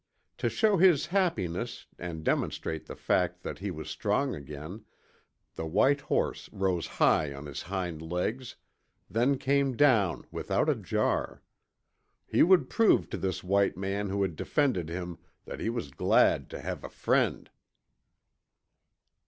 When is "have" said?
16.61-16.83